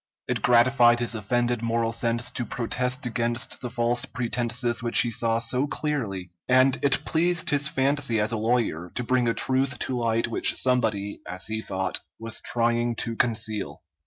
It 0.27 0.41
gratified 0.41 0.99
his 0.99 1.13
offended 1.13 1.61
moral 1.61 1.91
sense 1.91 2.31
to 2.31 2.43
protest 2.43 3.05
against 3.05 3.61
the 3.61 3.69
false 3.69 4.03
pretenses 4.05 4.81
which 4.81 5.01
he 5.01 5.11
saw 5.11 5.37
so 5.37 5.67
clearly, 5.67 6.31
and 6.47 6.79
it 6.81 7.05
pleased 7.05 7.51
his 7.51 7.67
fancy 7.67 8.19
as 8.19 8.31
a 8.31 8.35
lawyer 8.37 8.89
to 8.95 9.03
bring 9.03 9.27
a 9.27 9.35
truth 9.35 9.77
to 9.77 9.95
light 9.95 10.27
which 10.27 10.57
somebody, 10.57 11.21
as 11.27 11.45
he 11.45 11.61
thought, 11.61 11.99
was 12.17 12.41
trying 12.41 12.95
to 12.95 13.15
conceal. 13.15 13.83